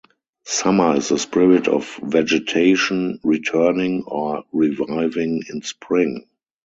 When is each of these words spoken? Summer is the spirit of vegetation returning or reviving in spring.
Summer 0.45 0.95
is 0.95 1.09
the 1.09 1.19
spirit 1.19 1.67
of 1.67 1.99
vegetation 2.01 3.19
returning 3.23 4.01
or 4.07 4.43
reviving 4.51 5.43
in 5.47 5.61
spring. 5.61 6.25